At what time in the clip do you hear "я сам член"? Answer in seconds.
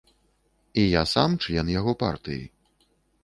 0.85-1.69